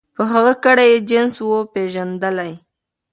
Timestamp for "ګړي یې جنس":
0.65-1.35